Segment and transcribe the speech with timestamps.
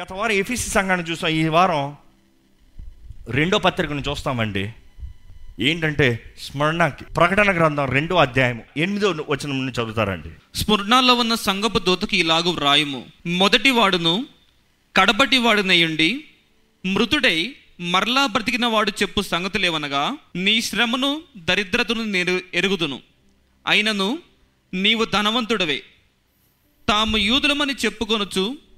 [0.00, 1.96] గత వారం ఎఫీసీ సంఘాన్ని చూసాం ఈ వారం
[3.28, 4.72] రెండో పత్రికను చూస్తామండి.
[5.60, 10.28] ఏంటంటే స్మరణకి ప్రకటన గ్రంథం రెండో అధ్యాయం ఎనిమిదో వచనం నుండి చదువుతారండి.
[10.54, 13.06] స్మరణలో ఉన్న సంగపు దూతకి ఇలాగు వ్రాయుము.
[13.26, 14.26] మొదటి వాడును
[14.96, 16.24] కడపటి వాడునయ్యండి
[16.86, 23.00] మృతుడై మరలా బ్రతికిన వాడు చెప్పు సంగతులేవనగా నీ శ్రమను దరిద్రతను నేను ఎరుగుదును.
[23.66, 24.18] అయినను
[24.74, 25.82] నీవు ధనవంతుడవే.
[26.88, 28.69] తాము యూదులమని చెప్పుకొనుచు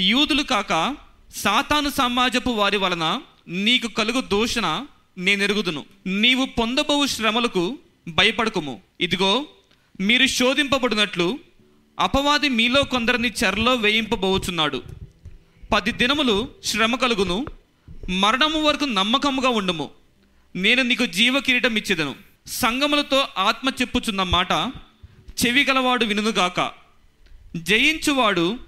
[0.00, 0.96] యూదులు కాక
[1.34, 4.86] సాతాను సమాజపు వారి వలన నీకు కలుగు దూషణ
[5.18, 5.84] నేనెరుగుదును.
[6.06, 8.80] నీవు పొందబోవు శ్రమలకు భయపడకుము.
[9.00, 9.46] ఇదిగో
[10.00, 11.38] మీరు శోధింపబడినట్లు
[12.00, 14.82] అపవాది మీలో కొందరిని చెరలో వేయింపబోచున్నాడు.
[15.72, 17.46] పది దినములు శ్రమ కలుగును
[18.08, 19.90] మరణము వరకు నమ్మకముగా ఉండుము.
[20.56, 22.14] నేను నీకు జీవ కిరీటం ఇచ్చేదను
[22.46, 24.52] సంగములతో ఆత్మ చెప్పుచున్న మాట
[25.40, 26.72] చెవి గలవాడు వినుగాక
[27.56, 28.67] జయించువాడు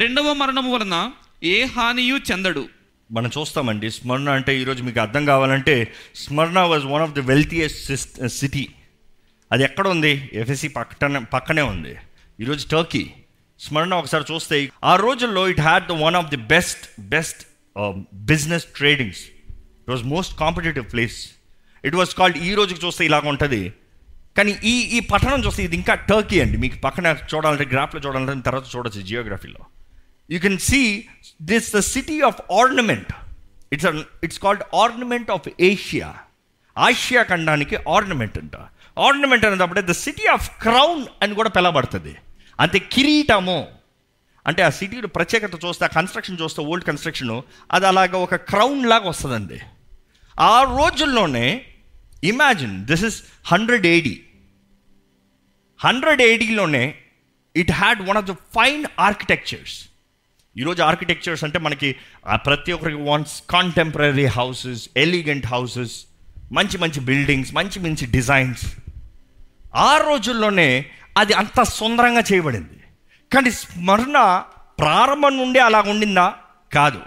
[0.00, 0.96] రెండవ మరణము వలన
[1.54, 2.62] ఏ హానియు చెందడు.
[3.10, 5.74] మనం చూస్తామండి స్మరణ అంటే ఈరోజు మీకు అర్థం కావాలంటే
[6.20, 8.62] స్మరణ was one of the wealthiest city
[9.50, 10.12] అది ఎక్కడ ఉంది?
[10.42, 11.92] ఎఫ్ఎస్సి పక్కన పక్కనే ఉంది.
[12.42, 13.02] ఈరోజు టర్కీ
[13.60, 14.58] స్మరణ ఒకసారి చూస్తే
[14.92, 17.42] ఆ రోజుల్లో it had the one of the best best
[18.30, 19.22] business tradings
[19.82, 21.18] it was most competitive place
[21.90, 23.62] it was called ఈ రోజుకి చూస్తే ఇలాగ ఉంటుంది.
[24.38, 26.56] కానీ ఈ ఈ పట్టణం చూస్తే ఇది ఇంకా టర్కీ అండి.
[26.64, 29.62] మీకు పక్కన చూడాలంటే గ్రాఫ్లో చూడాలంటే తర్వాత చూడొచ్చు జియోగ్రఫీలో
[30.32, 31.04] you can see
[31.42, 33.12] this the city of ornament
[33.72, 33.86] it's
[34.24, 36.14] it's called ornament of Asia
[36.78, 38.56] Asia ఖండానికి ఆర్నమెంట్ అంట.
[38.98, 42.16] ఆర్నమెంట్ అనేటప్పుడే ద సిటీ ఆఫ్ క్రౌన్ అని కూడా పిలవబడుతుంది.
[42.60, 43.66] అంతే కిరీటము.
[44.46, 49.08] అంటే ఆ సిటీలో ప్రత్యేకత చూస్తే ఆ కన్స్ట్రక్షన్ చూస్తే ఓల్డ్ కన్స్ట్రక్షన్ అది అలాగ ఒక క్రౌన్ లాగా
[49.08, 49.60] వస్తుందండి.
[50.40, 51.66] ఆ రోజుల్లోనే
[52.24, 54.22] imagine this is hundred AD
[55.80, 56.94] hundred ఏడీలోనే
[57.56, 59.88] it had one of the fine architectures
[60.58, 61.96] ఈరోజు ఆర్కిటెక్చర్స్ అంటే మనకి
[62.34, 66.04] ప్రతి ఒక్కరికి wants contemporary houses elegant houses
[66.52, 68.74] మంచి మంచి బిల్డింగ్స్ మంచి మంచి డిజైన్స్
[69.74, 70.86] ఆ రోజుల్లోనే
[71.18, 72.80] అది అంత సుందరంగా చేయబడింది.
[73.34, 74.42] కానీ స్మరణ
[74.78, 76.34] ప్రారంభం నుండి అలా ఉండిందా?
[76.72, 77.00] కాదు.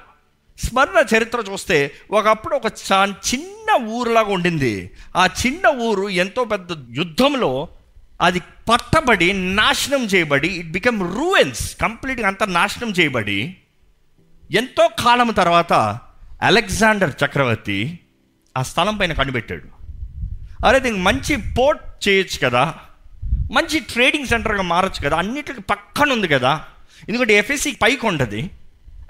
[0.64, 4.92] స్మరణ చరిత్ర చూస్తే ఒకప్పుడు ఒక చా- చిన్న ఊరులాగా ఉండింది.
[5.16, 7.68] ఆ చిన్న ఊరు ఎంతో పెద్ద యుద్ధంలో
[8.22, 13.40] అది పట్టబడి నాశనం చేయబడి ఇట్ బికమ్ రూయన్స్ కంప్లీట్గా అంతా నాశనం చేయబడి
[14.52, 15.74] ఎంతో కాలం తర్వాత
[16.42, 17.78] అలెగ్జాండర్ చక్రవర్తి
[18.56, 19.68] ఆ స్థలం పైన కనిపెట్టాడు.
[20.66, 22.64] అరే దీనికి మంచి పోర్ట్ చేయొచ్చు కదా
[23.52, 26.52] మంచి ట్రేడింగ్ సెంటర్గా మారచ్చు కదా అన్నిటికి పక్కన ఉంది కదా
[27.10, 28.42] ఎందుకంటే ఎఫ్ఎస్సి పైకి ఉంటుంది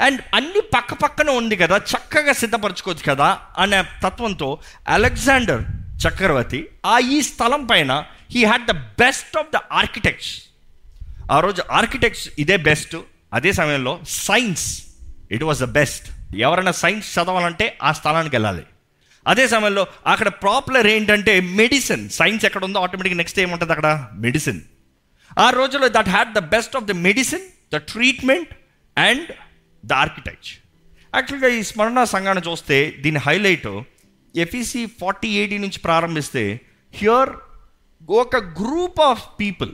[0.01, 4.49] అండ్ అన్ని పక్క పక్కన ఉంది కదా చక్కగా సిద్ధపరచుకోవచ్చు కదా అనే తత్వంతో
[4.87, 5.63] అలెగ్జాండర్
[6.05, 7.91] చక్రవర్తి ఆ ఈ స్థలం పైన
[8.35, 10.31] he had the best of the architects
[11.31, 12.95] ఆ రోజు ఆర్కిటెక్ట్స్ ఇదే బెస్ట్
[13.33, 13.93] అదే సమయంలో
[14.25, 14.65] science
[15.31, 16.05] it was the best
[16.39, 18.63] ఎవరైనా సైన్స్ చదవాలంటే ఆ స్థలానికి వెళ్ళాలి.
[19.25, 23.89] అదే సమయంలో అక్కడ పాపులర్ ఏంటంటే మెడిసిన్ సైన్స్ ఎక్కడ ఉందో ఆటోమేటిక్ నెక్స్ట్ ఏముంటుంది అక్కడ?
[24.17, 24.59] మెడిసిన్
[25.37, 28.51] ఆ రోజుల్లో that had the best of the medicine the treatment
[28.97, 29.29] and
[29.83, 30.49] the architect
[31.13, 33.67] యాక్చువల్గా ఈ స్మరణ సంఘాన్ని చూస్తే దీని హైలైట్
[34.35, 36.43] ఎఫీసీ ఫార్టీ ఎయిటీ నుంచి ప్రారంభిస్తే
[36.93, 37.31] హియర్
[38.03, 39.71] ఒక గ్రూప్ ఆఫ్ పీపుల్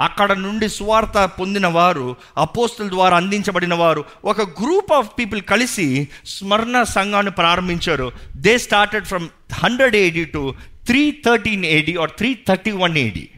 [0.00, 6.82] అక్కడ నుండి స్వార్థ పొందిన వారు అపోస్తుల ద్వారా అందించబడిన వారు ఒక గ్రూప్ ఆఫ్ పీపుల్ కలిసి స్మరణ
[6.82, 8.12] సంఘాన్ని ప్రారంభించారు.
[8.36, 10.54] They started from hundred AD to
[10.86, 13.28] three thirteen AD or three thirty one AD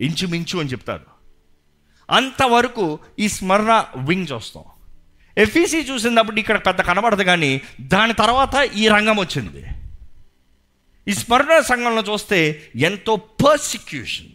[0.00, 1.06] ఇంచుమించు అని చెప్తారు.
[2.10, 4.64] అంతవరకు ఈ స్మరణ వింగ్ చూస్తాం
[5.38, 9.66] ఎఫ్ఈసి చూసినప్పుడు ఇక్కడ పెద్ద కనబడదు కానీ దాని తర్వాత ఈ రంగం వచ్చింది.
[11.08, 14.26] ఈ స్మరణ సంఘంలో చూస్తే ఎంతో పర్సిక్యూషన్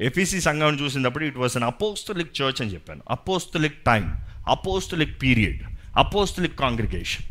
[0.00, 3.02] ఎఫీసీ సంఘం చూసినప్పుడు it was an apostolic church అని చెప్పాను.
[3.10, 4.16] Apostolic time
[4.48, 5.62] apostolic period
[5.96, 7.24] apostolic congregation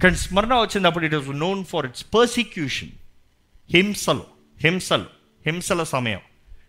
[0.00, 2.88] కానీ స్మరణ వచ్చినప్పుడు it was known for its persecution
[3.70, 4.22] హింసలు
[4.60, 5.04] హింసలు
[5.46, 6.20] హింసల సమయం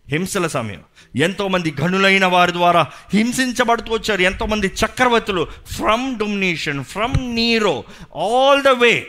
[0.08, 0.82] హింసల సమయం.
[1.16, 4.20] ఎంతోమంది గనులైన వారి ద్వారా హింసించబడుతూ వచ్చారు.
[4.20, 7.84] ఎంతోమంది చక్రవర్తులు from domination from Nero
[8.16, 9.06] all the way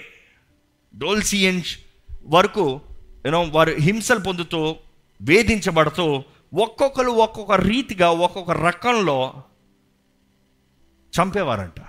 [0.97, 1.77] Diocletians
[2.25, 2.81] వరకు
[3.25, 4.75] యూనో వారు హింసలు పొందుతూ
[5.21, 6.23] వేధించబడుతూ
[6.53, 9.43] ఒక్కొక్కరు ఒక్కొక్క రీతిగా ఒక్కొక్క రకంలో
[11.21, 11.81] చంపేవారంట.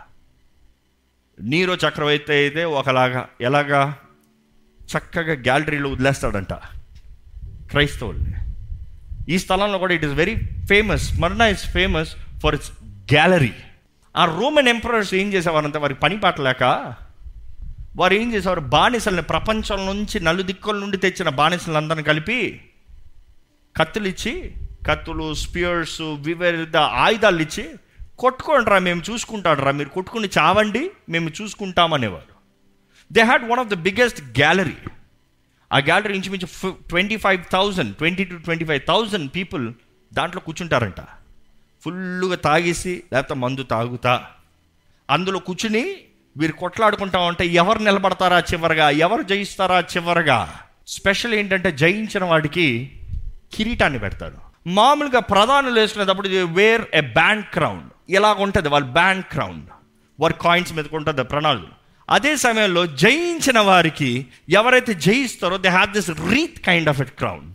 [1.41, 3.99] నీరో చక్రవర్తి అయితే ఒకలాగా ఎలాగా?
[4.83, 6.53] చక్కగా గ్యాలరీలో వదిలేస్తాడంట.
[7.71, 8.33] క్రైస్తవుల్ని.
[9.29, 10.37] ఈ స్థలంలో కూడా it is very
[10.69, 12.73] famous Smyrna is famous for its
[13.13, 13.53] gallery
[14.17, 16.95] ఆ రోమన్ ఎంపరర్స్ ఏం చేసేవారంటే వారి పని పాటలేక
[17.97, 18.61] వారు ఏం చేసేవారు?
[18.61, 22.61] బానిసల్ని ప్రపంచం నుంచి నలుదిక్కుల నుండి తెచ్చిన బానిసలందరిని కలిపి
[23.77, 24.55] కత్తులు ఇచ్చి
[24.89, 27.71] కత్తులు స్పియర్స్ వివిధ ఆయుధాలు ఇచ్చి
[28.19, 32.33] కొట్టుకోండిరా మేము చూసుకుంటాడు రా మీరు కొట్టుకుని చావండి మేము చూసుకుంటామనేవారు.
[33.13, 34.77] They had one of the biggest gallery
[35.73, 39.73] ఆ గ్యాలరీ ఇంచుమించు twenty five thousand twenty two twenty five thousand people
[40.13, 41.01] దాంట్లో కూర్చుంటారంట.
[41.85, 44.27] ఫుల్గా తాగేసి లేకపోతే మందు తాగుతా.
[45.11, 45.97] అందులో కూర్చుని
[46.37, 48.91] వీరు కొట్లాడుకుంటా ఉంటే ఎవరు నిలబడతారా చివరగా?
[48.91, 50.59] ఎవరు జయిస్తారా చివరగా?
[50.89, 52.91] స్పెషల్ ఏంటంటే జయించిన వాడికి
[53.55, 54.37] కిరీటాన్ని పెడతారు
[54.67, 59.63] మామూలుగా ప్రధానులు వేసుకునేటప్పుడు వేర్ ఎ బ్యాండ్ క్రౌన్ ఇలాగ ఉంటుంది వాళ్ళ బ్యాండ్ క్రౌన్
[60.21, 61.67] వారి కాయిన్స్ మీద ఉంటుంది ప్రణాళిక
[62.11, 67.53] అదే సమయంలో జయించిన వారికి ఎవరైతే జయిస్తారో they have this wreath kind of at crown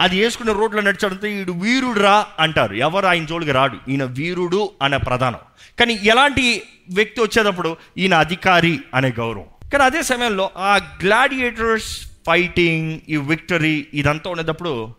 [0.00, 2.74] అది వేసుకునే రోడ్లో నడిచాడంటే వీడు వీరుడు రా అంటారు.
[2.74, 3.78] ఎవరు ఆయన జోలికి రాడు.
[3.88, 5.38] ఈయన వీరుడు అనే ప్రధానం.
[5.78, 9.70] కానీ ఎలాంటి వ్యక్తి వచ్చేటప్పుడు ఈయన అధికారి అనే గౌరవం.
[9.70, 14.94] కానీ అదే సమయంలో ఆ గ్లాడియేటర్స్ ఫైటింగ్ ఈ విక్టరీ ఇదంతా ఉండేటప్పుడు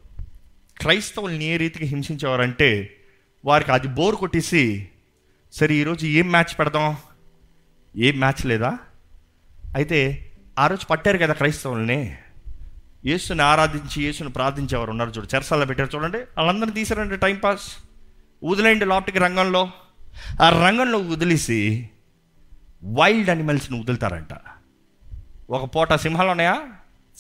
[0.81, 2.97] క్రైస్తవుల్ని ఏ రీతికి హింసించేవారంటే
[3.45, 4.89] వారికి అది బోర్ కొట్టేసి
[5.53, 6.97] సరే ఈరోజు ఏం మ్యాచ్ పెడదాం?
[7.97, 8.77] ఏం మ్యాచ్ లేదా?
[9.75, 12.17] అయితే ఆ రోజు పట్టారు కదా క్రైస్తవుల్ని.
[13.05, 15.27] యేసుని ఆరాధించి యేసుని ప్రార్థించేవారు ఉన్నారు చూడు.
[15.35, 16.17] చెరసాల పెట్టారు చూడండి.
[16.17, 17.61] వాళ్ళందరినీ తీసారండి టైంపాస్
[18.43, 19.69] వదిలేయండి లోపటికి రంగంలో.
[20.41, 21.89] ఆ రంగంలో వదిలేసి
[22.83, 24.37] వైల్డ్ అనిమల్స్ని వదులుతారంట.
[25.49, 26.61] ఒక పూట సింహాలు ఉన్నాయా?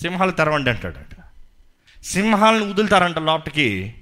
[0.01, 1.15] సింహాలు తెరవండి అంటాడంట.
[2.03, 3.95] సింహాలను వదులుతారంట లోపటికి.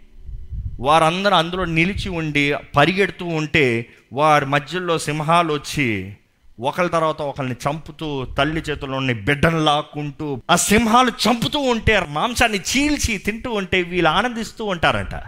[0.79, 6.17] వారందరూ అందులో నిలిచి ఉండి పరిగెడుతూ ఉంటే వారి మధ్యలో సింహాలు వచ్చి
[6.59, 13.51] ఒకరి తర్వాత ఒకరిని చంపుతూ తల్లి చేతుల్లోని బిడ్డను లాక్కుంటూ ఆ సింహాలు చంపుతూ ఉంటే మాంసాన్ని చీల్చి తింటూ
[13.51, 15.23] ఉంటే వీళ్ళు ఆనందిస్తూ ఉంటారంట.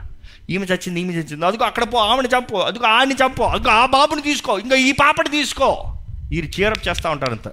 [0.50, 1.46] ఈమె చచ్చింది ఈమె చచ్చింది.
[1.46, 5.30] అదిగో అక్కడ పో ఆమెను చంపు అదిగో ఆయన్ని చంపు అదిగో ఆ బాబుని తీసుకో ఇంకా ఈ పాపని
[5.30, 5.98] తీసుకో.
[6.30, 7.48] వీరు చీరప్ చేస్తూ ఉంటారంత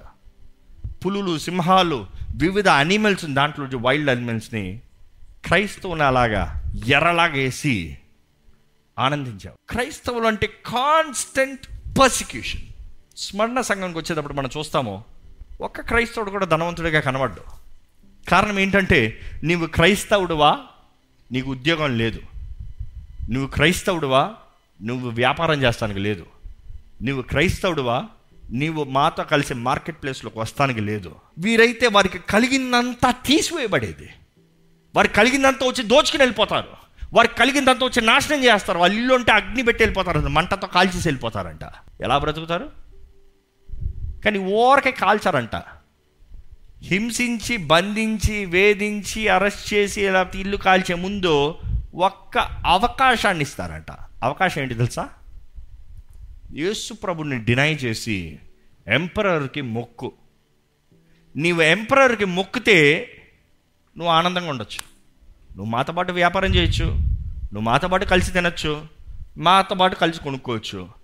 [1.06, 4.80] పులులు సింహాలు వివిధ అనిమల్స్ దాంట్లో వైల్డ్ అనిమల్స్ని
[5.44, 7.98] క్రైస్తవుని అలాగా ఎర్రలాగా వేసి
[8.98, 9.56] ఆనందించావు.
[9.68, 11.66] క్రైస్తవులు అంటే కాన్స్టెంట్
[11.98, 12.60] పర్సిక్యూషన్
[13.18, 15.04] స్మరణ సంఘానికి వచ్చేటప్పుడు మనం చూస్తాము
[15.60, 17.40] ఒక్క క్రైస్తవుడు కూడా ధనవంతుడిగా కనబడ్డు.
[18.30, 20.58] కారణం ఏంటంటే నీవు క్రైస్తవుడువా
[21.32, 22.20] నీకు ఉద్యోగం లేదు.
[23.30, 24.34] నువ్వు క్రైస్తవుడువా
[24.82, 26.26] నువ్వు వ్యాపారం చేస్తానికి లేదు.
[27.02, 28.04] నువ్వు క్రైస్తవుడువా
[28.50, 31.14] నీవు మాతో కలిసి మార్కెట్ ప్లేస్లోకి వస్తానికి లేదు.
[31.38, 34.10] వీరైతే వారికి కలిగినంత తీసివేయబడేది.
[34.96, 36.68] వారికి కలిగిందంతా వచ్చి దోచుకుని వెళ్ళిపోతారు.
[37.12, 38.78] వారికి కలిగిందంతా వచ్చి నాశనం చేస్తారు.
[38.78, 40.20] వాళ్ళు ఇల్లు ఉంటే అగ్ని పెట్టి వెళ్ళిపోతారు.
[40.20, 41.60] మంటతో కాల్చేసి వెళ్ళిపోతారంట.
[42.00, 42.87] ఎలా బ్రతుకుతారు?
[44.24, 45.56] కానీ ఓరకే కాల్చారంట.
[46.82, 51.58] హింసించి బంధించి వేధించి అరెస్ట్ చేసి ఇలా ఇల్లు కాల్చే ముందు
[51.94, 53.90] ఒక్క అవకాశాన్ని ఇస్తారంట.
[54.22, 55.08] అవకాశం ఏంటి తెలుసా?
[56.54, 58.38] యేసు ప్రభుని డినై చేసి
[58.88, 60.12] ఎంపరర్కి మొక్కు.
[61.36, 63.10] నీవు ఎంపరర్కి మొక్కితే
[63.98, 64.82] నువ్వు ఆనందంగా ఉండొచ్చు.
[65.56, 66.84] నువ్వు మాతో పాటు వ్యాపారం చేయొచ్చు.
[66.84, 68.86] నువ్వు మాతో పాటు కలిసి తినచ్చు.
[69.38, 70.97] మాతో పాటు కలిసి కొనుక్కోవచ్చు.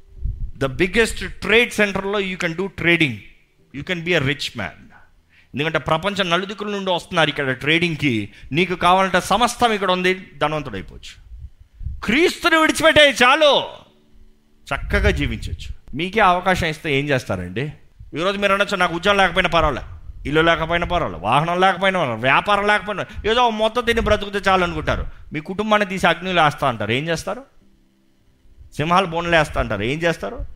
[0.58, 3.18] ద బిగ్గెస్ట్ ట్రేడ్ సెంటర్లో you can do trading
[3.74, 4.80] you can be a rich man
[5.54, 11.24] ఎందుకంటే ప్రపంచం నలుదిక్కుల నుండి వస్తున్నారు ఇక్కడ ట్రేడింగ్కి నీకు కావాలంటే సమస్తం ఇక్కడ ఉంది ధనవంతుడు అయిపోవచ్చు
[12.04, 13.62] క్రీస్తుని విడిచిపెట్టే చాలు.
[14.70, 17.72] చక్కగా జీవించవచ్చు మీకే అవకాశం ఇస్తే ఏం చేస్తారండి?
[18.14, 19.82] ఈరోజు మీరు అనొచ్చు నాకు ఉద్యోగం లేకపోయినా పర్వాలే.
[20.26, 25.06] ఇల్లు లేకపోయినా పర్వాలేదు వాహనం లేకపోయినా పర్వాలేదు వ్యాపారం లేకపోయినా ఏదో మొత్తం తిని బ్రతుకుతే చాలు అనుకుంటారు.
[25.32, 26.92] మీ కుటుంబాన్ని తీసి అగ్నిలో వేస్తా అంటారు.
[26.92, 27.42] ఏం చేస్తారు?
[28.76, 30.46] సింహాలు బోన్లేస్తా అంటారు ఏం చేస్తారు?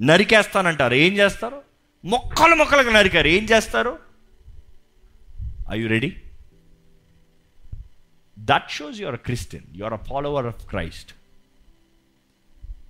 [0.00, 0.94] నరికేస్తానంటారు.
[0.94, 1.62] ఏం చేస్తారు?
[2.04, 3.28] మొక్కలు మొక్కలకు నరికారు.
[3.28, 3.98] ఏం చేస్తారు?
[5.70, 6.22] I you ready
[8.38, 11.12] that shows your Christian your a follower of Christ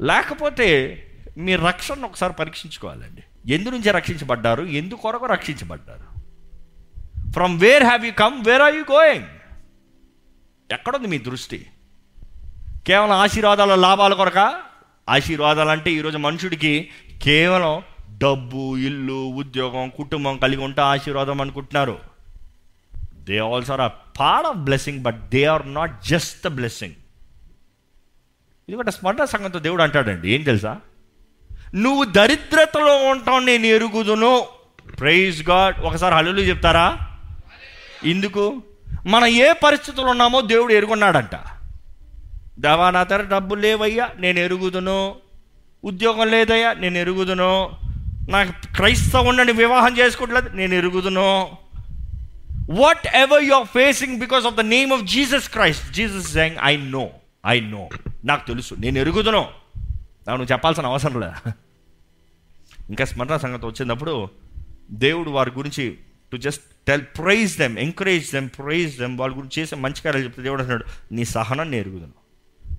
[0.01, 0.69] లేకపోతే
[1.39, 3.53] మీ రక్షణను ఒకసారి పరీక్షించుకోవాలండి.
[3.53, 4.63] ఎందు నుంచి రక్షించబడ్డారు?
[4.63, 6.07] ఎందుకొరకు రక్షించబడ్డారు?
[7.31, 9.27] From where have you come where are you going
[10.73, 11.67] ఎక్కడుంది మీ దృష్టి?
[12.87, 14.55] కేవలం ఆశీర్వాదాల లాభాల కొరక?
[15.09, 16.89] ఆశీర్వాదాలు అంటే ఈరోజు మనుషుడికి
[17.23, 17.83] కేవలం
[18.19, 21.99] డబ్బు ఇల్లు ఉద్యోగం కుటుంబం కలిగి ఉంటే ఆశీర్వాదం అనుకుంటున్నారు.
[23.15, 26.95] They also are a part of blessing but they are not just the blessing
[28.69, 30.35] ఎందుకంటే స్మరణ సంఘంతో దేవుడు అంటాడండి.
[30.35, 30.81] ఏం తెలుసా?
[31.75, 34.47] నువ్వు దరిద్రతలో ఉంటావు నేను ఎరుగుదును.
[35.01, 36.99] ప్రైజ్ గాడ్ ఒకసారి హల్లు చెప్తారా?
[38.05, 38.63] ఎందుకు?
[39.07, 41.56] మనం ఏ పరిస్థితుల్లో ఉన్నామో దేవుడు ఎరుగున్నాడంట.
[42.59, 45.15] దేవా నా దగ్గర డబ్బులు లేవయ్యా నేను ఎరుగుదును.
[45.85, 47.53] ఉద్యోగం లేదయ్యా నేను ఎరుగుదును.
[48.29, 51.29] నాకు క్రైస్తవుని వివాహం చేసుకోవట్లేదు నేను ఎరుగుదును.
[53.15, 57.11] Whatever you are facing because of the name of Jesus Christ Jesus saying I know
[57.47, 57.89] I know
[58.25, 59.45] నాకు తెలుసు నేను ఎరుగుదును.
[60.29, 61.53] నువ్వు చెప్పాల్సిన అవసరం లేదు?
[62.89, 64.29] ఇంకా స్మరణ సంగతి వచ్చినప్పుడు
[64.91, 65.99] దేవుడు వారి గురించి
[66.33, 70.43] to just tell praise them encourage them praise them వాళ్ళ గురించి చేసే మంచి కార్యాలు చెప్తే
[70.43, 72.26] దేవుడు అంటున్నాడు నీ సహనం ఎరుగుదును.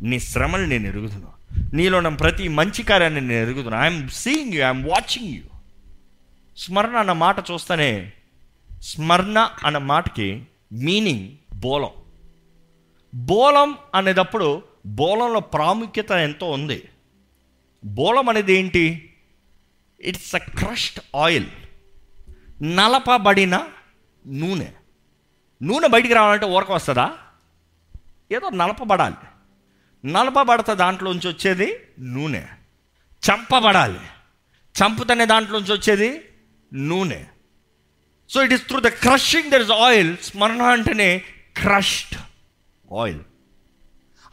[0.02, 1.34] నీ శ్రమలు నేను ఎరుగుదును
[1.74, 5.44] నీలో ఉన్న ప్రతి మంచి కార్యాన్ని నేను ఎరుగుతున్నాను I'm seeing you I'm watching you
[6.58, 8.14] Smyrna అన్న మాట చూస్తేనే
[8.82, 11.90] స్మరణ అన్న మాటకి మీనింగ్ బోలం.
[13.16, 16.90] బోలం అనేటప్పుడు బోలంలో ప్రాముఖ్యత ఎంతో ఉంది.
[17.86, 19.16] బోలం అనేది ఏంటి?
[20.02, 21.46] ఇట్స్ అ క్రష్డ్ ఆయిల్
[22.64, 23.68] నలపబడిన
[24.28, 24.68] నూనె.
[25.64, 27.18] నూనె బయటికి రావాలంటే ఊరక వస్తుందా?
[28.32, 29.16] ఏదో నలపబడాలి.
[30.06, 32.42] నలపబడత దాంట్లోంచి వచ్చేది నూనె.
[33.30, 34.00] చంపబడాలి.
[34.76, 36.22] చంపుతనే దాంట్లోంచి వచ్చేది
[36.74, 37.24] నూనె.
[38.30, 41.24] So it is through the crushing there is oil Smyrna అంటేనే
[41.62, 42.18] క్రష్డ్
[42.94, 43.20] ఆయిల్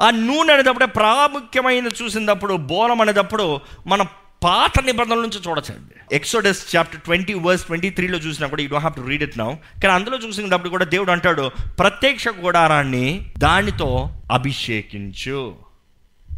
[0.01, 4.07] ఆ నూనె అనేటప్పుడే ప్రాముఖ్యమైన చూసినప్పుడు బోలం అనేటప్పుడు మన
[4.45, 6.17] పాత నిబంధనల నుంచి చూడచ్చండి.
[6.17, 9.89] Exodus chapter twenty verse twenty త్రీలో చూసినప్పుడు you don't have to read it now కానీ
[9.89, 15.57] అందులో చూసినప్పుడు కూడా దేవుడు అంటాడు ప్రత్యక్ష గుడారాన్ని దానితో అభిషేకించు.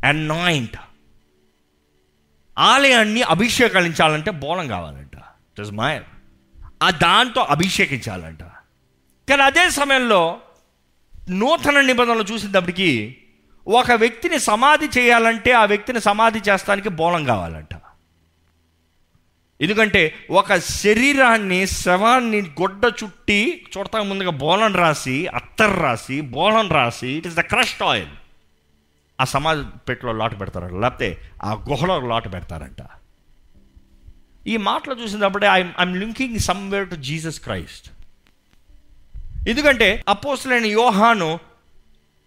[0.05, 0.77] అనాయింట్
[2.59, 5.17] ఆలయాన్ని అభిషేకించాలంటే బోలం కావాలంట.
[5.17, 6.03] ఇట్ మాయర్ మైర్
[6.83, 8.43] ఆ దాంతో అభిషేకించాలంట.
[9.29, 10.39] కానీ అదే సమయంలో
[11.31, 13.17] నూతన నిబంధనలు చూసినప్పటికీ
[13.67, 17.69] ఒక వ్యక్తిని సమాధి చేయాలంటే ఆ వ్యక్తిని సమాధి చేస్తానికి బోలం కావాలంట.
[19.61, 27.27] ఎందుకంటే ఒక శరీరాన్ని శవాన్ని గొడ్డ చుట్టి చూడతా ముందుగా బోలం రాసి అత్తర్ రాసి బోలం రాసి it
[27.27, 28.13] is the crushed oil
[29.21, 29.59] ఆ సమాజ
[29.89, 30.73] పెట్టలో లాటు పెడతారంట.
[30.73, 32.83] లేకపోతే ఆ గుహలో లాటు పెడతారంట.
[34.47, 37.87] ఈ మాటలు చూసినప్పుడే I I'm linking somewhere to Jesus Christ
[39.49, 41.39] ఎందుకంటే అపోసులైన యోహాను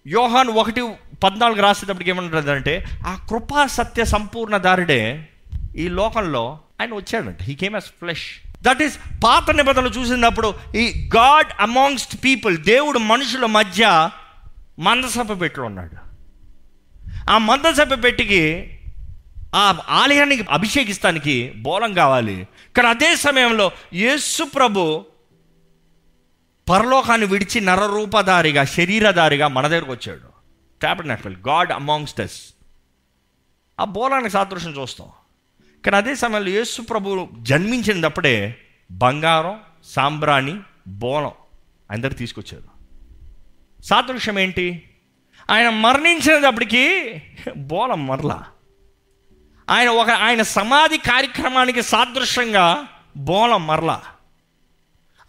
[0.08, 0.82] యోహాన్ ఒకటి
[1.24, 5.30] పద్నాలుగు రాసేటప్పటికి ఏమంటుందంటే ఆ కృపా సత్య సంపూర్ణ దారుడే.
[5.76, 11.48] ఈ లోకంలో ఆయన వచ్చాడంట he came as flesh that is పాత నిబంధనలు చూసినప్పుడు ఈ గాడ్
[11.60, 14.10] అమాంగ్స్ట్ పీపుల్ దేవుడు మనుషుల మధ్య
[14.80, 16.10] మందసభ పెట్టి ఉన్నాడు.
[17.32, 18.76] ఆ మందసభ పెట్టికి
[19.56, 22.48] ఆ ఆలయానికి అభిషేకిస్తానికి బోలం కావాలి.
[22.76, 25.06] కానీ అదే సమయంలో యేసు ప్రభు
[26.70, 30.30] పరలోకాన్ని విడిచి నరరూపధారిగా శరీరధారిగా మన దగ్గరకు వచ్చాడు.
[30.82, 32.42] ట్యాబర్నాకల్ గాడ్ అమాంగ్స్ట్ ఎస్
[33.80, 35.08] ఆ బోలానికి సాదృశ్యం చూస్తాం.
[35.86, 38.58] కానీ అదే సమయంలో యేసు ప్రభు జన్మించినప్పుడే
[38.92, 41.32] బంగారం సాంబ్రాణి బోలం
[41.92, 42.80] అందరు తీసుకొచ్చారు.
[43.84, 44.90] సాదృశ్యం ఏంటి?
[45.52, 47.16] ఆయన మరణించినప్పటికీ
[47.58, 48.46] బోలం మరలా.
[49.70, 54.04] ఆయన ఒక ఆయన సమాధి కార్యక్రమానికి సాదృశ్యంగా బోలం మరలా.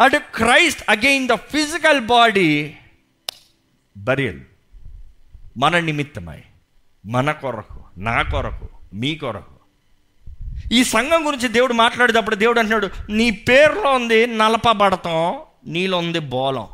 [0.01, 2.77] అటు Christ again the physical body
[3.97, 4.41] burial.
[5.57, 6.43] మన నిమిత్తమై
[7.07, 9.60] మన కొరకు నా కొరకు మీ కొరకు
[10.73, 16.69] ఈ సంఘం గురించి దేవుడు మాట్లాడేటప్పుడు దేవుడు అంటున్నాడు నీ పేరులో ఉంది నలపబడతాం నీలో ఉంది బోలం.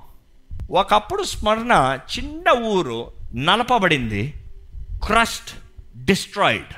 [0.70, 4.34] ఒకప్పుడు స్మరణ చిన్న ఊరు నలపబడింది
[5.06, 5.54] క్రస్ట్
[6.04, 6.74] డిస్ట్రాయిడ్.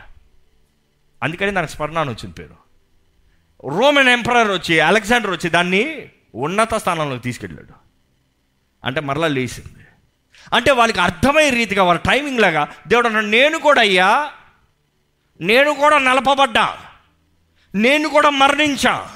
[1.23, 2.69] అందుకని దానికి స్మరణ అని వచ్చింది పేరు.
[3.69, 7.75] రోమన్ ఎంపరర్ వచ్చి అలెగ్జాండర్ వచ్చి దాన్ని ఉన్నత స్థానంలోకి తీసుకెళ్ళాడు.
[8.85, 9.87] అంటే మరలా లేచింది.
[10.55, 14.33] అంటే వాళ్ళకి అర్థమయ్యే రీతిగా వాళ్ళ టైమింగ్ లాగా దేవుడు అన్నాడు నేను కూడా అయ్యా
[15.41, 16.79] నేను కూడా నలపబడ్డా.
[17.75, 19.09] నేను కూడా మరణించా.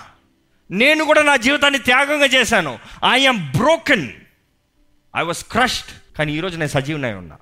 [0.70, 2.78] నేను కూడా నా జీవితాన్ని త్యాగంగా చేశాను.
[3.12, 4.08] I'm broken
[5.16, 7.36] I was crushed కానీ ఈరోజు నేను సజీవనై ఉన్నా.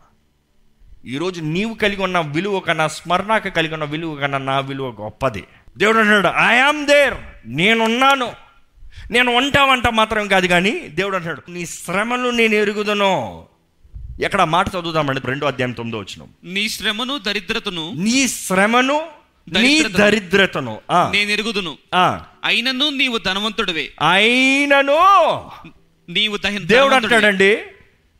[1.06, 5.44] ఈరోజు నీవు కలిగి ఉన్న విలువ కన్నా స్మరణకు కలిగి ఉన్న విలువ కన్నా నా విలువ గొప్పది.
[5.76, 7.14] దేవుడు అంటున్నాడు ఐఆమ్ దేర్
[7.46, 8.32] నేనున్నాను.
[9.10, 13.44] నేను వంట వంట మాత్రం కాదు కానీ దేవుడు అంటాడు నీ శ్రమలు నేను ఎరుగుదను.
[14.20, 19.19] ఎక్కడ మాట చదువుదామండి రెండో అధ్యాయం తొమ్మిదో వచ్చిన నీ శ్రమను దరిద్రతను నీ శ్రమను
[19.52, 20.80] నీ దరిద్రతను.
[21.10, 21.78] నేను ఎరుగుదును.
[22.44, 23.92] అయినను నీవు ధనవంతుడివే.
[24.12, 25.50] అయినను.
[26.12, 26.94] నీవు దేవుడు.
[26.94, 27.58] అంటాడండి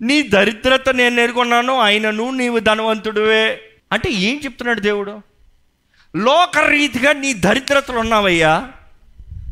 [0.03, 3.61] నీ దరిద్రత నేను ఎరుగున్నాను అయినను నీవు ధనవంతుడివే.
[3.93, 5.21] అంటే ఏం చెప్తున్నాడు దేవుడు?
[6.17, 8.69] లోకరీతిగా నీ దరిద్రతలు ఉన్నావయ్యా.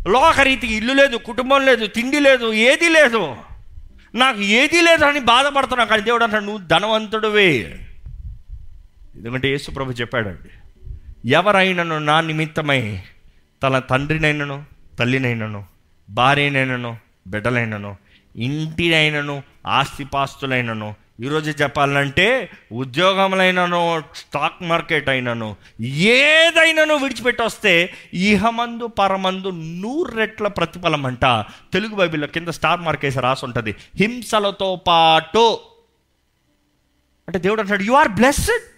[0.09, 3.37] లోకరీతికి ఇల్లు లేదు కుటుంబం లేదు తిండి లేదు ఏది లేదు.
[4.15, 7.79] నాకు ఏది లేదు అని బాధపడుతున్నావు కానీ దేవుడు అంటాడు నువ్వు ధనవంతుడివే.
[9.17, 10.58] ఎందుకంటే యేసు ప్రభు చెప్పాడండి
[11.27, 13.03] ఎవరైనను నా నిమిత్తమై
[13.63, 14.65] తన తండ్రినైనను
[14.99, 15.65] తల్లినైనను
[16.11, 16.97] భార్యనైనను
[17.27, 17.97] బిడ్డలైనను
[18.37, 31.07] ఇంటినైనను ఆస్తిపాస్తులైనను ఈరోజు చెప్పాలంటే ఉద్యోగములైనను స్టాక్ మార్కెట్ అయినను ఏదైనాను విడిచిపెట్టొస్తే ఇహమందు పరమందు నూరు రెట్ల ప్రతిఫలం
[31.07, 31.25] అంట
[31.73, 33.75] తెలుగు బైబిల్లో కింద స్టార్ మార్కెట్ రాసి ఉంటుంది.
[33.97, 35.59] హింసలతో పాటు.
[37.29, 38.78] అంటే దేవుడు అంటాడు you are blessed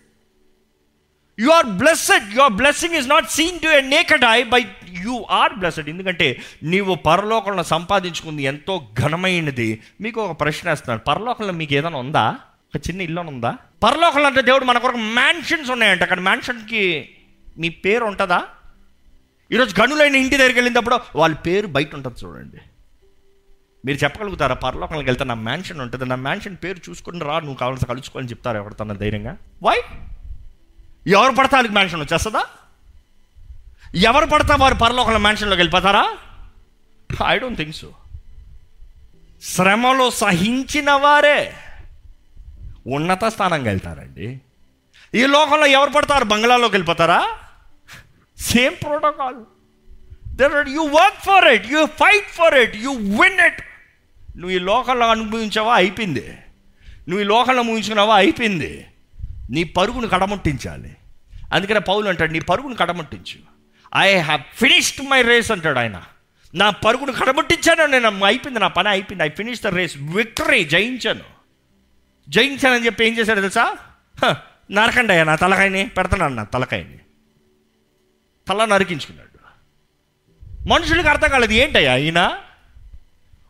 [1.41, 5.53] you are blessed your blessing is not seen to a naked eye by you are
[5.55, 9.83] blessed ఎందుకంటే నీవు పరలోకంలో సంపాదించుకుంది ఎంతో ఘనమైనది.
[10.01, 11.01] మీకు ఒక ప్రశ్న వేస్తున్నాను.
[11.01, 12.37] పరలోకంలో మీకు ఏదైనా ఉందా?
[12.77, 13.57] ఒక చిన్న ఇల్లు ఉందా?
[13.83, 16.03] పరలోకంలో అంటే దేవుడు మన కొరకు మ్యాన్షన్స్ ఉన్నాయంట.
[16.03, 17.09] అక్కడ మ్యాన్షన్కి
[17.59, 18.43] మీ పేరు ఉంటుందా?
[19.53, 22.57] ఈరోజు గనులైన ఇంటి దగ్గరికి వెళ్ళినప్పుడు వాళ్ళ పేరు బయట ఉంటుంది చూడండి.
[23.85, 24.55] మీరు చెప్పగలుగుతారా?
[24.55, 26.05] పరలోకంలోకి వెళ్తే నా మ్యాన్షన్ ఉంటుంది.
[26.05, 29.37] నా మ్యాన్షన్ పేరు చూసుకుని రా నువ్వు కావాల్సి కలుసుకోవాలని చెప్తారు ఎవరితో ధైర్యంగా.
[29.63, 29.81] వై
[31.07, 32.45] ఎవరు పడతా వాళ్ళకి మ్యాన్షన్ వచ్చేస్తుందా?
[33.95, 36.17] ఎవరు పడతా వారు పరలోకల మ్యాన్షన్లోకి వెళ్ళిపోతారా?
[37.27, 37.95] ఐ డోంట్ థింక్ సో
[39.43, 41.55] శ్రమలో సహించిన వారే
[42.87, 44.41] ఉన్నత స్థానంగా వెళ్తారండి.
[45.15, 47.33] ఈ లోకంలో ఎవరు పడతారు బంగ్లాలోకి వెళ్ళిపోతారా?
[48.39, 49.37] Same protocol
[50.37, 53.63] there you work for it you fight for it you win it
[54.37, 55.75] నువ్వు ఈ లోకంలో అనుభవించావా?
[55.75, 56.39] అయిపోయింది.
[57.09, 58.17] నువ్వు ఈ లోకంలో ముగించుకున్నావా?
[58.17, 58.87] అయిపోయింది.
[59.51, 60.97] నీ పరుగును కడముట్టించాలి.
[61.55, 63.39] అందుకనే పౌలు అంటాడు నీ పరుగును కడముట్టించు.
[63.97, 66.03] I have finished my race అంటాడు ఆయన.
[66.55, 69.25] నా పరుగును కడముట్టించాను నేను అయిపోయింది నా పని అయిపోయింది.
[69.25, 71.21] I finish the race victory జయించాను.
[72.29, 73.77] జయించానని చెప్పి ఏం చేశాడు తెలుసా?
[74.25, 74.37] హ,
[74.71, 76.99] నరకండి అయ్యా నా తలకాయని పెడతాను నా తలకాయని.
[78.49, 79.31] తల నరికించుకున్నాడు.
[80.69, 82.39] మనుషులకు అర్థం కాలేదు ఏంటయ్యా ఈయన?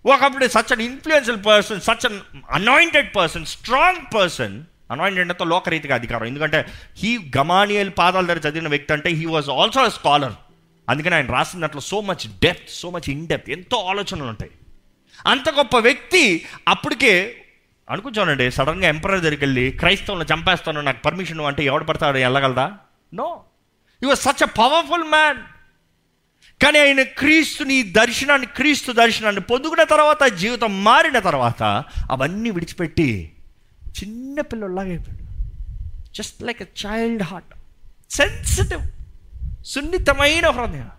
[0.06, 6.26] ఒకప్పుడు such an influential person such an anointed person strong person anointed అంటే లోకరీతిగా అధికారం
[6.26, 6.60] ఎందుకంటే
[6.98, 10.34] హీ గమానియల్ పాదాల దగ్గర చదివిన వ్యక్తి అంటే he was also a scholar
[10.88, 14.50] అందుకని ఆయన రాసిన దాంట్లో so much depth so much in depth ఎంతో ఆలోచనలు ఉంటాయి
[15.26, 17.12] అంత గొప్ప వ్యక్తి అప్పటికే
[17.88, 22.18] అనుకుంటానండి సడన్గా ఎంపరర్ దగ్గరికి వెళ్ళి క్రైస్తవులను చంపేస్తాను నాకు పర్మిషన్ అంటే ఎవడు పడతాడు?
[22.18, 22.66] వెళ్ళగలదా?
[23.12, 23.44] No
[24.02, 25.40] you was such a powerful man
[26.60, 31.62] కానీ ఆయన క్రీస్తుని దర్శనాన్ని క్రీస్తు దర్శనాన్ని పొందుకున్న తర్వాత జీవితం మారిన తర్వాత
[32.10, 33.08] అవన్నీ విడిచిపెట్టి
[33.90, 35.20] చిన్న పిల్లలాగా అయిపోయాడు.
[36.14, 37.54] Just like a child heart
[38.10, 38.82] sensitive
[39.66, 40.90] సున్నితమైన హృదయం.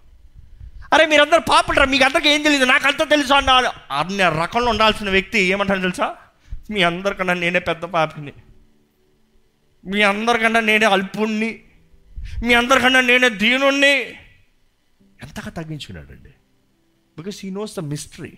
[0.94, 3.50] అరే మీరందరూ పాపడరా మీకు అందరికీ ఏం తెలియదు నాకు అంతా తెలుసు అన్న
[3.92, 6.16] అన్న రకంలో ఉండాల్సిన వ్యక్తి ఏమంటారు తెలుసా?
[6.72, 8.34] మీ అందరికన్నా నేనే పెద్ద పాపిని.
[9.86, 11.64] మీ అందరికన్నా నేనే అల్పుణ్ణి.
[12.46, 14.02] మీ అందరికన్నా నేనే దీనుణ్ణి.
[15.22, 16.30] ఎంతగా తగ్గించుకున్నాడండి?
[17.18, 18.38] Because he knows the mystery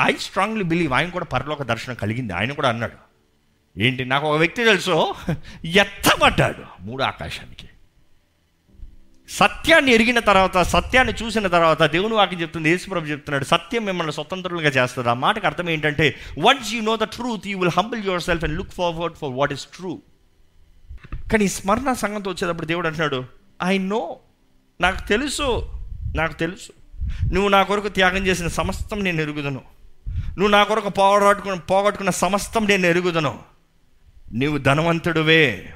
[0.00, 2.32] I strongly believe ఆయన కూడా పరలోక దర్శనం కలిగింది.
[2.32, 3.08] ఆయన కూడా అన్నాడు
[3.80, 5.14] ఏంటి నాకు ఒక వ్యక్తి తెలుసు?
[5.64, 7.68] ఎత్తబడ్డాడు మూడు ఆకాశానికి.
[9.28, 15.10] సత్యాన్ని ఎరిగిన తర్వాత సత్యాన్ని చూసిన తర్వాత దేవుని వాక్యం చెప్తుంది యేసుప్రభు చెప్తున్నాడు సత్యం మిమ్మల్ని స్వతంత్రులుగా చేస్తుంది.
[15.10, 18.70] ఆ మాటకు అర్థం ఏంటంటే once you know the truth you will humble yourself and look
[18.70, 20.02] forward for what is true
[21.32, 23.24] కానీ స్మరణ సంగంతో వచ్చేటప్పుడు దేవుడు అంటున్నాడు
[23.62, 24.18] ఐ నో
[24.80, 25.72] నాకు తెలుసు.
[26.16, 26.77] నాకు తెలుసు.
[27.32, 29.60] నువ్వు నా కొరకు త్యాగం చేసిన సమస్తం నేను ఎరుగుదను.
[30.08, 33.38] నువ్వు నా కొరకు పోగొట్టుకున్న పోగొట్టుకున్న సమస్తం నేను ఎరుగుదను.
[34.32, 35.72] నీవు ధనవంతుడివే.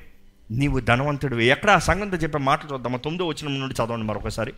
[0.50, 1.44] నీవు ధనవంతుడివే.
[1.44, 2.98] ఎక్కడ ఆ సంఘంతో చెప్పే మాటలు చూద్దామా?
[2.98, 4.52] తొమ్మిదో వచ్చిన నుండి చదవండి మరొకసారి.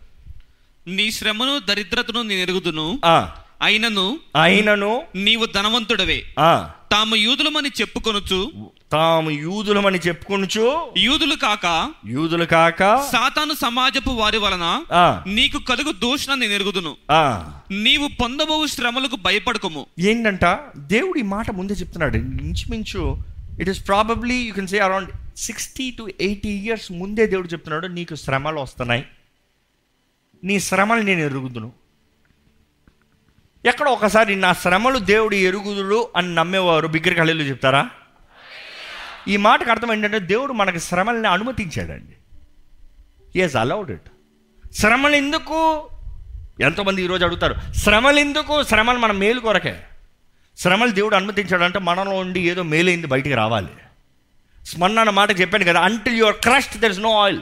[0.87, 2.99] నీ శ్రమను దరిద్రతను నేను ఎరుగుదును.
[3.05, 6.23] ఆ, అయినను అయినను నీవు ధనవంతుడవే.
[6.39, 8.51] ఆ, తాము యూదులమని చెప్పుకొనుచు
[8.91, 12.79] తాము యూదులమని చెప్పుకొనుచు యూదులు కాక యూదులు కాక
[13.11, 14.85] సాతాను సమాజపు వారి వలన
[15.27, 16.95] నీకు కలుగు దూషణ నేను ఎరుగుదును.
[17.11, 17.51] ఆ.
[17.71, 19.85] నీవు పొందబోవు శ్రమలకు భయపడకము.
[19.99, 20.59] ఏంటంట?
[20.77, 22.17] దేవుడు మాట ముందే చెప్తున్నాడు.
[22.17, 23.17] ఇంచుమించు
[23.59, 28.15] it is probably you can say around sixty to eighty years ముందే దేవుడు చెప్తున్నాడు నీకు
[28.15, 29.05] శ్రమలు వస్తున్నాయి.
[30.43, 31.71] నీ శ్రమలు నేను ఎరుగుదును.
[33.65, 36.87] ఎక్కడ ఒకసారి నా శ్రమలు దేవుడు ఎరుగుదుడు అని నమ్మేవారు.
[36.87, 37.89] బిగ్గర కళ్ళు చెప్తారా?
[39.27, 42.15] ఈ మాటకు అర్థం ఏంటంటే దేవుడు మనకి శ్రమల్ని అనుమతించాడండి.
[43.41, 44.09] ఈజ్ అలౌడ్ ఇట్
[44.73, 45.89] శ్రమలు ఎందుకు?
[46.61, 48.63] ఎంతోమంది ఈరోజు అడుగుతారు శ్రమలు ఎందుకు?
[48.63, 49.75] శ్రమలు మన మేలు కొరకే.
[50.57, 53.67] శ్రమలు దేవుడు అనుమతించాడంటే మనలో ఉండి ఏదో మేలైంది బయటికి రావాలి.
[54.65, 57.41] స్మరణ అన్న మాట చెప్పాను కదా until your crushed there is no oil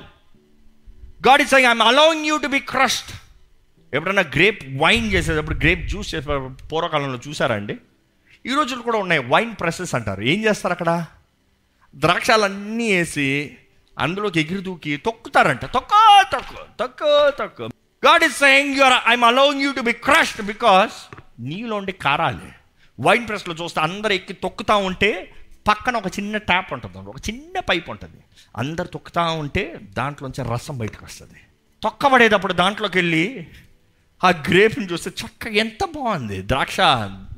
[1.28, 3.12] God is I'm allowing you to be crushed
[3.96, 6.28] ఎప్పుడైనా గ్రేప్ వైన్ చేసేటప్పుడు గ్రేప్ జ్యూస్ చేసే
[6.72, 7.78] పూర్వకాలంలో చూసారా అండి?
[8.46, 10.22] ఈ రోజులు కూడా ఉన్నాయి వైన్ ప్రెసెస్ అంటారు.
[10.22, 11.06] ఏం చేస్తారు అక్కడ?
[11.96, 13.58] ద్రాక్షాలన్నీ వేసి
[14.00, 15.66] అందులోకి ఎగిరి దూకి తొక్కుతారంట.
[15.66, 15.94] తొక్క
[16.32, 17.62] తొక్క తొక్క తొక్క.
[18.06, 22.50] God is saying your I'm allowing you to be crushed because నీలో ఉండి కారాలి.
[23.00, 25.34] వైన్ ప్రెస్లో చూస్తే అందరు ఎక్కి తొక్కుతా ఉంటే
[25.68, 28.18] పక్కన ఒక చిన్న ట్యాప్ ఉంటుంది ఒక చిన్న పైప్ ఉంటుంది.
[28.58, 31.40] అందరు తొక్కుతా ఉంటే దాంట్లోంచి రసం బయటకు వస్తుంది.
[31.84, 33.48] తొక్కబడేటప్పుడు దాంట్లోకి వెళ్ళి
[34.24, 36.42] ఆ గ్రేప్ని చూస్తే చక్కగా ఎంత బాగుంది.
[36.42, 36.82] ద్రాక్ష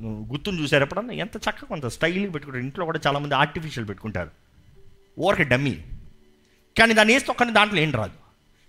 [0.04, 2.64] గుత్తుని చూసారు ఎప్పుడన్నా ఎంత చక్కగా ఉంది స్టైల్గా పెట్టుకుంటారు.
[2.64, 4.45] ఇంట్లో కూడా చాలామంది ఆర్టిఫిషియల్ పెట్టుకుంటారు.
[5.20, 5.78] ఊరికి డమ్మీ.
[6.80, 8.14] కానీ దాన్ని వేసి తొక్కని దాంట్లో ఏం రాదు.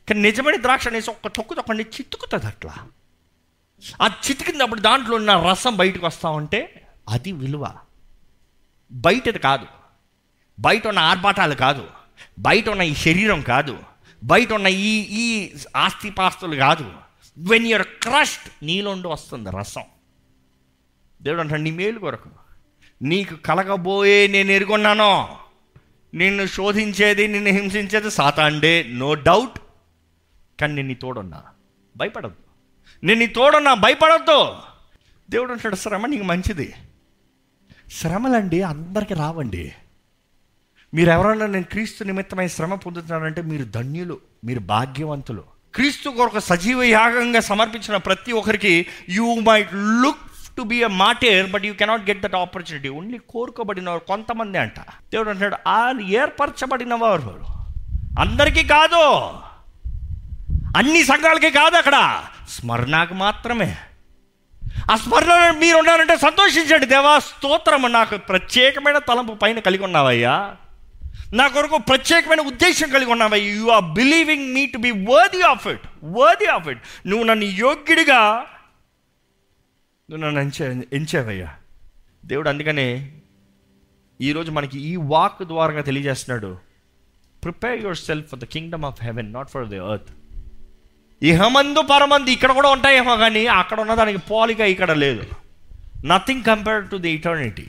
[0.09, 2.75] కానీ నిజమైన ద్రాక్ష అనేసి ఒక్క తొక్కు తొక్కండి చితుకుతుంది అట్లా
[4.03, 7.75] ఆ చితికినప్పుడు దాంట్లో ఉన్న రసం బయటకు వస్తా ఉంటే అది విలువ.
[8.93, 9.67] బయటది కాదు.
[10.61, 11.89] బయట ఉన్న ఆర్భాటాలు కాదు.
[12.39, 13.79] బయట ఉన్న ఈ శరీరం కాదు.
[14.25, 16.93] బయట ఉన్న ఈ ఈ ఆస్తిపాస్తులు కాదు.
[17.39, 19.83] వెన్ యువర్ క్రష్డ్ నీలోండి వస్తుంది రసం.
[21.23, 22.31] దేవుడు అంటాడు నీ మేలు కొరకు.
[23.03, 25.39] నీకు కలగబోయే నేను ఎరుగొన్నానో
[26.14, 29.59] నిన్ను శోధించేది నిన్ను హింసించేది సాతాండే నో డౌట్
[30.61, 31.42] కానీ నేను నీ తోడున్నా.
[31.97, 32.37] భయపడద్దు.
[33.07, 34.57] నేను నీ తోడున్నా భయపడద్దు.
[35.31, 36.75] దేవుడు అంటాడు శ్రమ నీకు మంచిది.
[37.92, 39.73] శ్రమలండి అందరికీ రావండి.
[40.95, 45.45] మీరు ఎవరన్నా నేను క్రీస్తు నిమిత్తమై శ్రమ పొందుతున్నానంటే మీరు ధన్యులు మీరు భాగ్యవంతులు.
[45.75, 50.26] క్రీస్తు కొరకు సజీవ యాగంగా సమర్పించిన ప్రతి ఒక్కరికి you might look
[50.57, 54.81] to be a martyr but you cannot get that opportunity only కోరుకోబడిన వారు కొంతమంది అంట.
[54.81, 57.45] దేవుడు అంటాడు ఆ ఏర్పరచబడిన వారు
[58.21, 59.31] అందరికీ కాదు.
[60.77, 62.23] అన్ని సంఘాలకి కాదు అక్కడ.
[62.49, 63.77] స్మరణకు మాత్రమే.
[64.92, 66.87] ఆ స్మరణలో మీరు ఉన్నారంటే సంతోషించండి.
[66.87, 70.57] దేవా స్తోత్రము నాకు ప్రత్యేకమైన తలంపు పైన కలిగి ఉన్నావయ్యా.
[71.33, 73.55] నా కొరకు ప్రత్యేకమైన ఉద్దేశం కలిగి ఉన్నావయ్యా.
[73.55, 78.45] You are believing me to be worthy of it worthy of it నువ్వు నన్ను యోగ్యుడిగా
[80.11, 81.55] నువ్వు నన్ను ఎంచే ఎంచావయ్యా.
[82.25, 83.12] దేవుడు అందుకనే
[84.21, 86.59] ఈరోజు మనకి ఈ వాక్ ద్వారా తెలియజేస్తున్నాడు.
[87.42, 90.11] Prepare yourself for the kingdom of heaven not for the earth
[91.23, 95.25] ఇహమందు పరమందు ఇక్కడ కూడా ఉంటాయేమో కానీ అక్కడ ఉన్నదానికి పోలిక ఇక్కడ లేదు.
[96.05, 97.66] Nothing compare to the eternity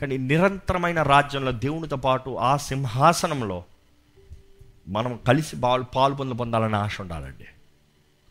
[0.00, 3.64] కానీ నిరంతరమైన రాజ్యంలో దేవునితో పాటు ఆ సింహాసనంలో
[4.88, 7.44] మనం కలిసి పాలు పాలు పొందాలనే పొందాలని ఆశ ఉండాలండి.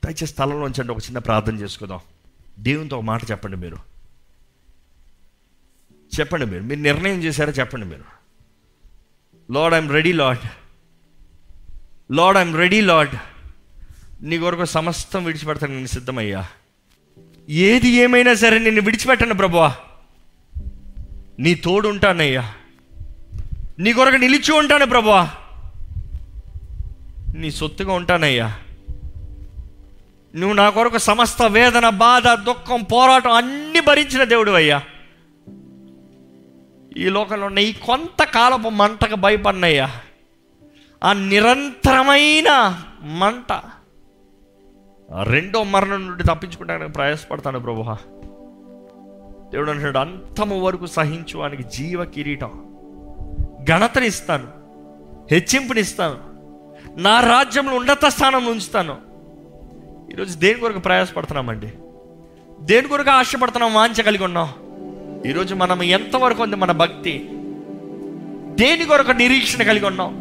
[0.06, 2.00] దయచేసి స్థలంలోంచి అంటే ఒక చిన్న ప్రార్థన చేసుకుందాం.
[2.60, 3.78] దేవునితో ఒక మాట చెప్పండి మీరు.
[6.20, 6.64] చెప్పండి మీరు.
[6.64, 7.52] మీరు నిర్ణయం చేశారా?
[7.52, 8.04] చెప్పండి మీరు.
[9.52, 10.42] Lord I'm ready Lord
[12.12, 13.16] Lord I'm ready Lord
[14.22, 16.48] నీ కొరకు సమస్తం విడిచిపెడతాను నేను సిద్ధమయ్యా.
[17.50, 19.76] ఏది ఏమైనా సరే నిన్ను విడిచిపెట్టను ప్రభువా.
[21.40, 22.54] నీ తోడు ఉంటానయ్యా.
[23.80, 25.32] నీ కొరకు నిలిచి ఉంటాను ప్రభువా.
[27.36, 28.60] నీ సొత్తుగా ఉంటానయ్యా.
[30.36, 34.84] నువ్వు నా కొరకు సమస్త వేదన బాధ దుఃఖం పోరాటం అన్ని భరించిన దేవుడు అయ్యా.
[36.98, 39.90] ఈ లోకంలో ఉన్న ఈ కొంతకాలపు మంటకు భయపడినయ్యా.
[41.04, 43.62] ఆ నిరంతరమైన మంట
[45.24, 47.84] రెండో మరణం నుండి తప్పించుకోవడానికి ప్రయాసపడతాను ప్రభు
[49.52, 52.76] దేవుడు అంటున్నాడు అంతము వరకు సహించు ఆయనకి జీవ కిరీటం.
[53.64, 54.48] ఘనతనిస్తాను
[55.32, 56.38] హెచ్చింపునిస్తాను.
[57.02, 59.07] నా రాజ్యంలో ఉన్నత స్థానం ఉంచుతాను.
[60.18, 61.68] ఈరోజు దేని కొరకు ప్రయాసపడుతున్నామండి?
[62.62, 64.50] దేని కొరకు ఆశపడుతున్నాం వాంచ కలిగి ఉన్నాం?
[65.26, 67.30] ఈరోజు మనం ఎంతవరకు ఉంది మన భక్తి?
[68.56, 70.14] దేని కొరకు నిరీక్షణ కలిగి ఉన్నాం?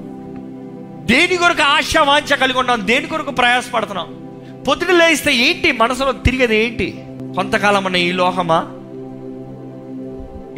[1.07, 2.87] దేని కొరకు ఆశ వాంఛ కలిగి ఉన్నాం?
[2.87, 4.39] దేని కొరకు ప్రయాసపడుతున్నాం?
[4.69, 5.73] పొద్దున లేస్తే ఏంటి?
[5.73, 7.05] మనసులో తిరిగేది ఏంటి?
[7.35, 8.59] కొంతకాలం అన్న ఈ లోహమా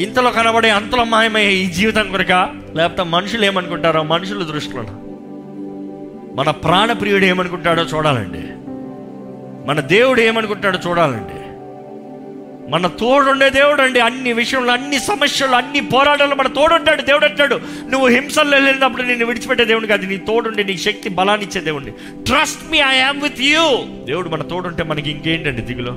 [0.01, 4.03] ఇంతలో కనబడే అంతలో మాయమయ్యే ఈ జీవితం కొరక లేకపోతే మనుషులు ఏమనుకుంటారో?
[4.03, 4.85] మనుషుల దృష్టిలో.
[6.35, 8.58] మన ప్రాణప్రియుడు ఏమనుకుంటాడో చూడాలండి.
[9.69, 11.39] మన దేవుడు ఏమనుకుంటాడో చూడాలండి.
[12.71, 17.03] మన తోడుండే దేవుడు అండి అన్ని విషయంలో అన్ని సమస్యలు అన్ని పోరాటాలు మన తోడుంటాడు.
[17.03, 21.61] దేవుడు అంటాడు నువ్వు హింసల్లో వెళ్ళినప్పుడు నేను విడిచిపెట్టే దేవుడికి అది నీ తోడుండి నీ శక్తి బలాన్ని ఇచ్చే
[21.61, 21.91] దేవుడిని.
[22.25, 23.65] Trust me I am with you
[24.05, 25.97] దేవుడు మన తోడుంటే మనకి ఇంకేంటండి దిగులో?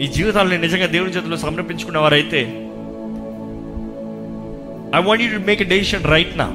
[0.00, 2.40] ఈ జీవితాలను నిజంగా దేవుని చేతిలో సమర్పించుకున్న వారైతే
[4.96, 6.46] I want you to make a decision right నా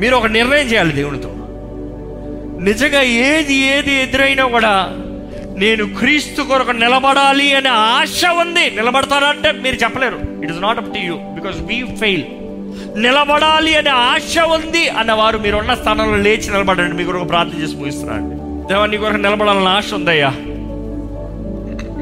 [0.00, 1.36] మీరు ఒక నిర్ణయం చేయాలి దేవునితో.
[2.66, 4.72] నిజంగా ఏది ఏది ఎదురైనా కూడా
[5.62, 8.70] నేను క్రీస్తు కొరకు నిలబడాలి అనే ఆశ ఉంది.
[8.70, 10.18] నిలబడతారంటే మీరు చెప్పలేరు.
[10.42, 12.24] It is not up to you because we fail
[13.02, 16.96] నిలబడాలి అనే ఆశ ఉంది అన్నవారు మీరున్న స్థానంలో లేచి నిలబడండి.
[16.96, 18.36] మీ కొరకు ప్రార్థన చేసి ముగిస్తున్నారండి
[18.68, 20.30] దేవా నీ కొరకు నిలబడాలని ఆశ ఉందయ్యా.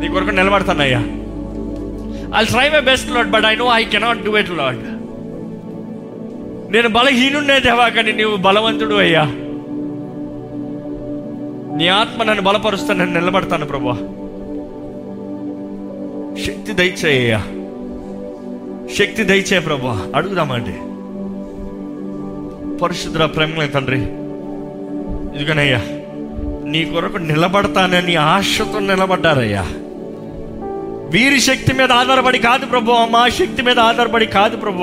[0.00, 1.02] నీ కొరకు నిలబడతానయ్యా.
[2.38, 4.82] I try my best Lord but I know I cannot do it Lord
[6.72, 9.26] నేను బలహీనుండే దేవా కానీ నీవు బలవంతుడు అయ్యా.
[11.78, 13.92] నీ ఆత్మ నన్ను బలపరుస్తా నేను నిలబడతాను ప్రభా.
[16.46, 17.38] శక్తి దయచేయ
[18.98, 20.12] శక్తి దయచే ప్రభా.
[20.14, 20.72] అడుగుదామండి.
[22.78, 23.98] పరిశుద్ధ ప్రేమలే తండ్రి.
[25.36, 25.80] ఇదిగోనయ్యా
[26.70, 29.66] నీ కొరకు నిలబడతానని ఆశతో నిలబడ్డారయ్యా.
[31.10, 32.92] వీరి శక్తి మీద ఆధారపడి కాదు ప్రభు.
[33.10, 34.82] మా శక్తి మీద ఆధారపడి కాదు ప్రభు.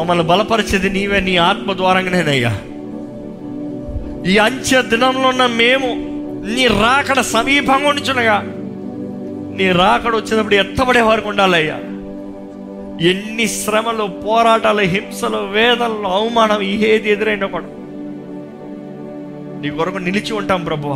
[0.00, 2.58] మమ్మల్ని బలపరిచేది నీవే నీ ఆత్మ ద్వారంగానేనయ్యా.
[4.26, 5.86] ఈ అంచె దినంలో ఉన్న మేము
[6.54, 8.42] నీ రాకడ సమీపంగా ఉంచునగా
[9.56, 11.74] నీ రాకడ వచ్చినప్పుడు ఎత్తబడే వారికి ఉండాలయ్యా.
[13.10, 17.64] ఎన్ని శ్రమలు పోరాటాలు హింసలు వేదనలు అవమానం ఏది ఎదురైనా కూడా.
[19.60, 20.88] నీ కొరకు నిలిచి ఉంటాం ప్రభు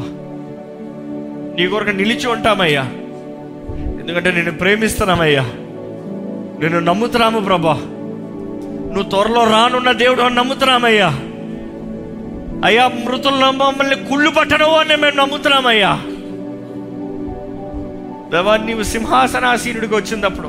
[1.56, 2.82] నీ కొరకు నిలిచి ఉంటామయ్యా.
[4.00, 5.42] ఎందుకంటే నేను ప్రేమిస్తున్నామయ్యా.
[6.62, 7.74] నేను నమ్ముతున్నాము ప్రభా.
[8.92, 11.18] నువ్వు త్వరలో రానున్న దేవుడు నమ్ముతున్నామయ్యా.
[12.64, 15.92] అయ్యా మృతుల్లో మమ్మల్ని కుళ్ళు పట్టడం అని మేము నమ్ముతున్నామయ్యా.
[18.32, 20.48] దేవా నీవు సింహాసనాసీనుడికి వచ్చినప్పుడు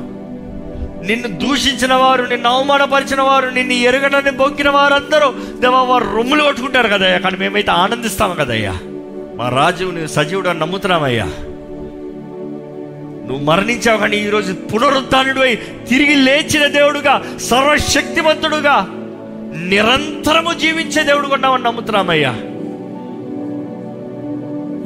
[1.06, 5.28] నిన్ను దూషించిన వారు నిన్ను అవమానపరిచిన వారు నిన్ను ఎరగడాన్ని బొక్కిన వారందరూ
[5.60, 7.18] దేవా వారు రొమ్ములు కొట్టుకుంటారు కదయ్యా.
[7.18, 8.72] కానీ మేమైతే ఆనందిస్తాము కదయ్యా.
[9.36, 11.24] మా రాజు నువ్వు సజీవుడు అని నమ్ముతున్నామయ్యా.
[13.28, 15.40] నువ్వు మరణించావు కానీ ఈరోజు పునరుద్ధానుడు
[15.88, 18.86] తిరిగి లేచిన దేవుడుగా సర్వశక్తివంతుడుగా
[19.56, 22.32] నిరంతరము జీవించే దేవుడు ఉన్నామని నమ్ముతున్నామయ్యా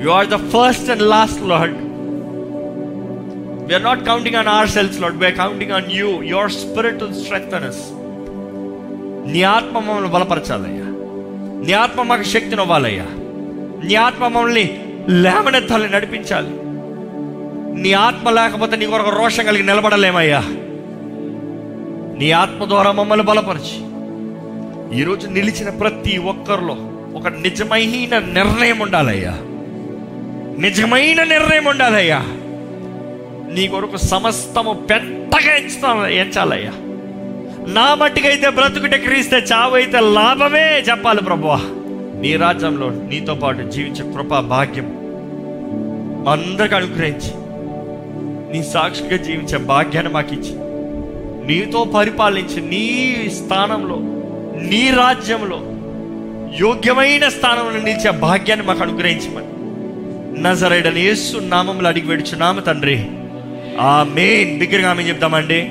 [0.05, 1.77] you are the first and last Lord
[3.69, 7.73] we are not counting on ourselves Lord we are counting on you your spirit to strength
[9.33, 10.85] నీ ఆత్మ మమ్మల్ని బలపరచాలయ్యా.
[11.67, 13.07] నీ ఆత్మ మాకు శక్తిని ఇవ్వాలయ్యా.
[13.85, 16.51] నీ ఆత్మ మమ్మల్ని లేమనెత్తాలని నడిపించాలి.
[17.83, 20.41] నీ ఆత్మ లేకపోతే నీ కొరకు రోషం కలిగి నిలబడలేమయ్యా.
[22.19, 23.86] నీ ఆత్మ ద్వారా మమ్మల్ని బలపరిచి.
[24.95, 26.77] ఈరోజు నిలిచిన ప్రతి ఒక్కరిలో
[27.19, 29.31] ఒక నిజమైన నిర్ణయం ఉండాలయ్యా.
[30.59, 32.19] నిజమైన నిర్ణయం ఉండాలయ్యా.
[33.55, 36.71] నీ కొరకు సమస్తము పెద్దగా ఎంచుతా ఎంచాలయ్యా.
[37.69, 41.61] నా మట్టికైతే బ్రతుకుటే క్రీస్తే చావైతే లాభమే చెప్పాలి ప్రభువా.
[42.21, 44.87] నీ రాజ్యంలో నీతో పాటు జీవించే కృప భాగ్యం
[46.29, 47.31] అందరికి అనుగ్రహించి
[48.53, 50.55] నీ సాక్షిగా జీవించే భాగ్యాన్ని మాకిచ్చి
[51.47, 54.16] నీతో పరిపాలించి నీ స్థానంలో
[54.61, 55.57] నీ రాజ్యంలో
[56.61, 59.47] యోగ్యమైన స్థానంలో నిలిచే భాగ్యాన్ని మాకు అనుగ్రహించమని.
[60.43, 63.07] నజరైడని యేసు నామంలో అడిగి వెడుచున్నాము తండ్రి.
[63.81, 65.71] ఆ మెయిన్ బిగ్గరగా ఆమె చెప్తామండి.